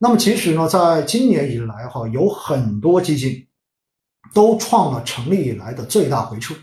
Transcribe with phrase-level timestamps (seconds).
[0.00, 3.48] 那么其实呢，在今年以来哈，有很多基金
[4.32, 6.54] 都创了成立以来的最大回撤。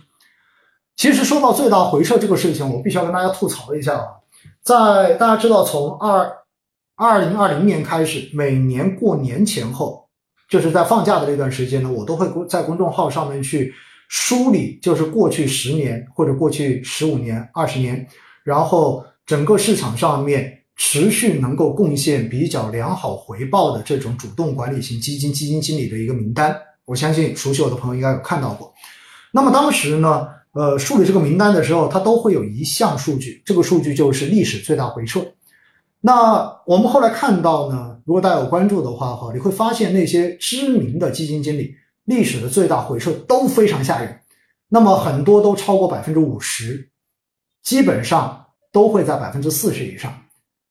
[0.95, 4.07] 其实说到最大回撤这个事情，我必须要跟大家吐槽一下啊，
[4.63, 6.31] 在大家知道从二
[6.95, 10.07] 二零二零年开始，每年过年前后，
[10.49, 13.73] 就是在放假的这段时间呢，我都会在公众号上面去
[14.07, 18.07] 梳理，就是过去十年或者过去十五年、二十年，
[18.45, 20.61] 然后整个市场上面。
[20.75, 28.73] 持续能够贡献比较良好回报的这种主动管理型基金基金经理的一个名单，我相信熟悉我的朋友应该有看到过。
[29.31, 35.25] 那么当时呢，呃，梳理这个名单的时候，它都会有一项数据，这个数据就是历史最大回撤。
[36.01, 41.73] 那我们后来看到呢，如果大家有关注的话哈，你会发现那些知名的基金经理
[42.03, 44.19] 历史的最大回撤都非常吓人，
[44.69, 46.89] 那么很多都超过百分之五十，
[47.63, 50.13] 基本上都会在百分之四十以上。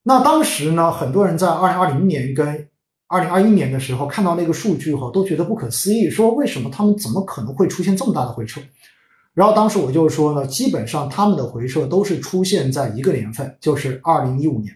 [0.07, 2.69] 那当时呢，很多人在二零二零年跟
[3.07, 8.61] 二零二一年的时候看到那个数据后，都觉得不可思议，说为什么他们怎么可能会出现这么大的回撤？
[9.33, 14.73] 然后当时我就说呢，基本上他们的回撤都是出现在一个年份，就是二零一五年，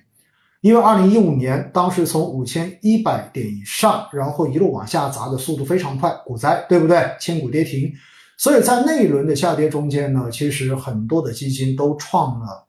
[0.62, 7.06] 因为二零一五年当时从五千一百点以上，然后一路往下砸的速度非常快，股灾对不对？
[7.20, 7.92] 千股跌停，
[8.38, 12.66] 所以在那一轮的下跌中间呢，其实很多的基金都创了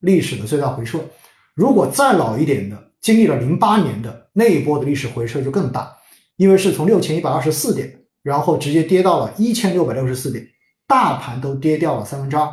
[0.00, 1.00] 历史的最大回撤。
[1.56, 5.96] 如果再老一点的，经历了零八年的那一波的历史回撤就更大，
[6.36, 10.46] 因为是从六千一百二十四点，然后直接跌到了一千六百六十四点，
[10.86, 12.46] 大盘都跌掉了三分之二。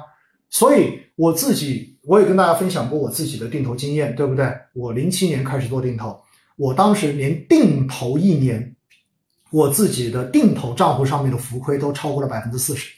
[0.50, 4.50] 所以我自己我也跟大家分享过我自己的定投经验，对不对？
[4.74, 6.18] 我零七年开始做定投，
[6.56, 8.74] 我当时连定投一年，
[9.52, 12.94] 我自己的定投账户上面的浮亏都超过了百分之四十。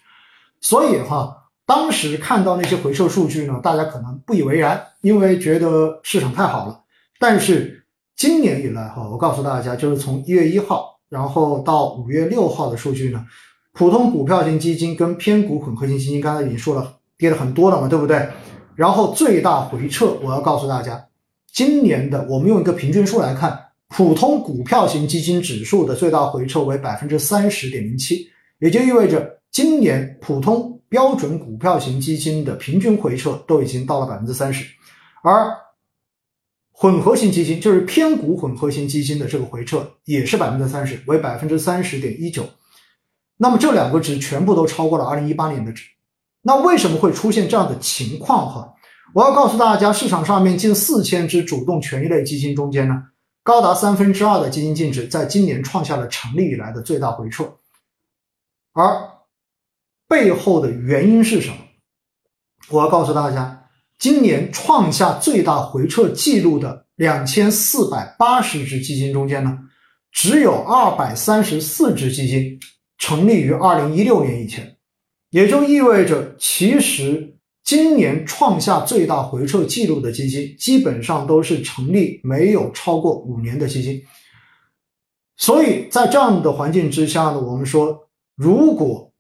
[0.62, 1.42] 所以哈。
[1.66, 6.80] 当时看到那些回撤数据呢，大家可能不以为然，因为觉得市场太好了。
[7.20, 7.84] 但是
[8.16, 13.26] 今年以来哈，我告诉大家，就是从一月一号，然后到五月六号的数据呢，
[13.74, 18.30] 普通股票型基金跟偏股混合型基金，刚才已经说了，跌了很多了嘛，对不对？
[18.76, 21.04] 然后最大回撤，我要告诉大家，
[21.52, 23.60] 今年的我们用一个平均数来看，
[23.90, 28.28] 普通股票型基金指数的最大回撤为百分之三十点零七，
[28.60, 30.75] 也就意味着今年普通。
[30.96, 34.66] 标准股票型基金的平均回撤都已经到了百分之三十，
[35.24, 35.54] 而
[36.72, 42.46] 混合型基金就是偏股混合型基金的这个回撤也是百分之三十，为百分之三十点一九。
[43.36, 45.84] 那么这两个值全部都超过了二零一八年的值。
[46.42, 48.50] 那为什么会出现这样的情况？
[48.50, 48.74] 哈，
[49.14, 53.04] 我要告诉大家，市场上面近四千只主动权益类基金中间呢，
[53.44, 57.44] 高达三分之二的基金净值在今年创下了成立以来的最大回撤，
[58.72, 59.15] 而。
[60.08, 61.58] 背后的原因是什么？
[62.70, 63.68] 我要告诉大家，
[63.98, 69.58] 今年创下最大回撤记录的两千四百八十只基金中间呢，
[70.12, 72.60] 只有二百三十四只基金
[72.98, 74.78] 成立于二零一六年以前，
[75.30, 84.02] 也就意味着，其实今年创下最大回撤记录的基金，基本上都是成立没有超过五年的基金。
[85.38, 89.12] 所以在这样的环境之下呢，我们说，如果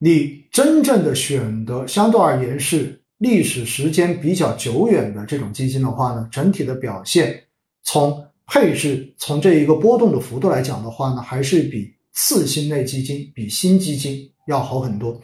[0.00, 7.42] 你真正的选的相对而言是历史时间比较久远的这种基金的话呢，整体的表现
[7.82, 15.20] 从配置从这一个波动的幅度来讲的话呢，还是比次新类基金、比新基金要好很多。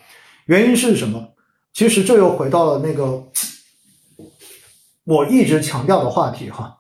[0.46, 1.34] 原因是什么？
[1.72, 3.24] 其实这又回到了那个
[5.04, 6.76] 我一直强调的话题哈，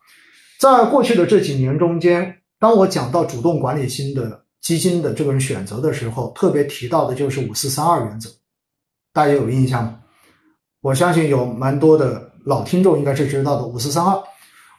[0.58, 4.43] 在过去的这几年中间，当我讲到主动管理新的。
[4.64, 8.30] 基金的这个人选择的时候，特别提到的就是五四三二原则，
[9.12, 10.00] 大家有印象吗？
[10.80, 13.66] 我相信有蛮多的老听众应该是知道的。
[13.66, 14.18] 五四三二，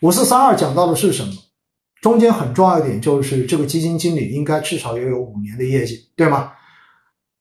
[0.02, 1.32] 五四三二讲到的是什么？
[2.02, 6.52] 中间很重要一点就是这个基金经理应该至少要有五年的业绩，对吗？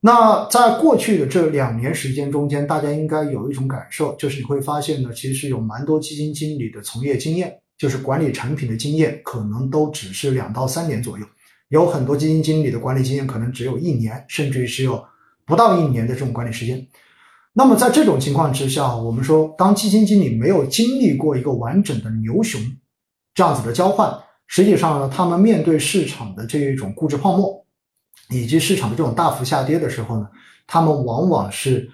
[0.01, 11.25] 那在过去的这两年时间中间，大家应该有一种感受，就是你会发现呢，其实有蛮多基金经理的从业经验，就是管理产品的经验，可能都只是两到三年左右。
[11.69, 15.03] 有很多基金经理的管理经验可能只有一年，甚至于只有
[15.45, 16.87] 不到一年的这种管理时间。
[17.53, 22.61] 那么在这种情况之下，我们说，当基金经理没有经历过一个完整的牛熊
[23.35, 24.13] 这样子的交换，
[24.47, 27.65] 实际上呢，他们面对市场的这一种估值泡沫，
[28.31, 30.29] 以及市场的这种大幅下跌的时候呢，
[30.67, 31.91] 他们往往是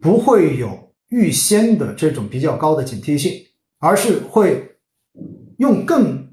[0.00, 3.32] 不会有预先的这种比较高的警惕性，
[3.78, 4.76] 而是会
[5.58, 6.25] 用更。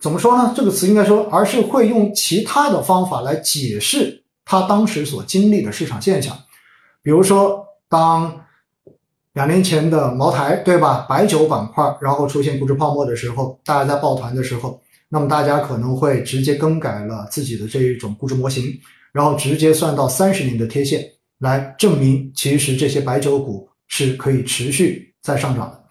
[0.00, 0.52] 怎么说呢？
[0.56, 6.36] 这个词应该说，而是会用其他的方法来解释他当时所经历的市场现象。
[7.02, 8.44] 比如说，当
[9.32, 11.06] 两年前的茅台，对吧？
[11.08, 18.64] 白酒板块，然后出现估值泡沫的时候，大家在抱团的时候，那么大家可能会直接更改了自己的这一种估值模型，
[19.12, 21.04] 然后直接算到三十年的贴现，
[21.38, 25.84] 来证明其实这些白酒股是可以持续在上涨的。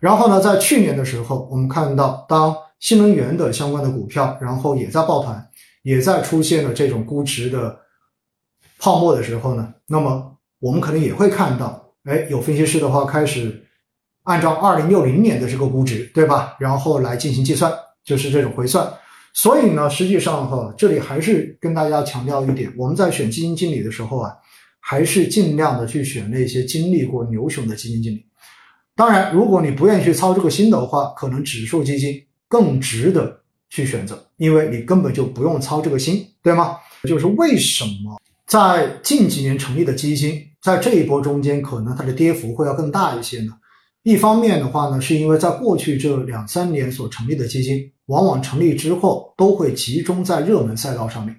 [0.00, 5.42] 然后呢，在去年的时候，我们看到当新能源的相关的股票，然后也在抱团，
[5.84, 7.74] 也在出现了这种估值的
[8.78, 11.82] 泡沫的时候呢，那么我们可能也会看到。
[12.04, 13.64] 哎，有分析师的话开始
[14.24, 16.54] 按照二零六零年的这个估值，对吧？
[16.60, 17.72] 然后来进行计算，
[18.04, 18.86] 就是这种回算。
[19.32, 24.30] 所以呢，实际上哈，这里还是跟大家强调一点，我们在选基金经理的时候啊，
[24.78, 28.26] 还是尽量的去选那些经历过牛熊的基金经理。
[28.94, 32.22] 当然，如果你不愿意去操这个心的话，可能指数基金
[32.54, 36.76] 更值得去选择，因为你根本就不用操这个心，对吗？
[37.02, 38.16] 就是为什么
[38.46, 40.40] 在近几年成立的基金？
[40.62, 43.52] 在这一波中间，可能它的跌幅会要更大一些呢。
[44.04, 51.34] 一方面的话呢，是因为在过去这两三年所成立的基金，往往成立之后都会集中在热门赛道上面。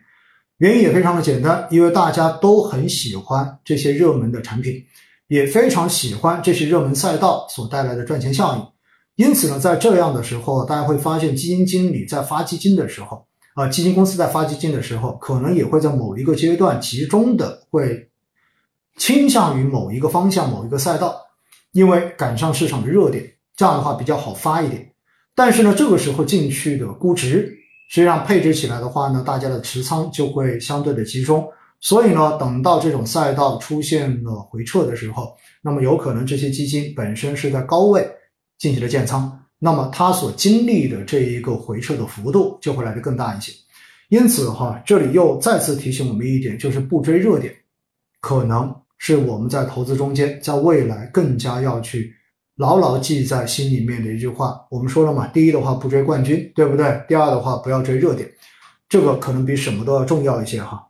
[0.58, 4.84] 原因也非常的简单，因为大家都很喜欢这些热门的产品，
[5.30, 8.75] 也非常喜欢这些热门赛道所带来的赚钱效应。
[9.16, 18.10] 因此呢，在这样的时候，大家会发现基金经理在发基金的时候，啊，基金公司在发基金的时候，可能也会在某一个阶段集中的会。
[18.98, 21.20] 倾向于某一个方向、某一个赛道，
[21.74, 24.90] 因为赶上市场的热点，这样的话比较好发一点。
[25.36, 27.54] 但是呢，这个时候进去的估值，
[27.90, 31.46] 实际上配置起来的话呢，大家的持仓就会相对的集中。
[31.82, 38.10] 所以呢，等到这种赛道出现了回撤的时候，那么有可能这些基金本身是在高位
[38.66, 43.52] 进行了建仓，那么它所经历的这一个回撤的幅度就会来的更大一些。
[44.10, 47.54] 因此哈，这里又再次提醒我们一点，就是不追热点，
[48.20, 48.76] 可能。
[48.98, 52.16] 是我们在投资中间，在未来更加要去
[52.56, 54.66] 牢牢记在心里面的一句话。
[54.72, 57.04] 我们说了嘛，第一的话不追冠军，对不对？
[57.08, 58.28] 第二的话不要追热点，
[58.88, 60.82] 这个可能比什么都要重要一些哈。